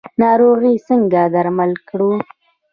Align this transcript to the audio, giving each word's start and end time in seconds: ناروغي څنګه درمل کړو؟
ناروغي 0.21 0.75
څنګه 0.87 1.21
درمل 1.33 1.71
کړو؟ 1.87 2.11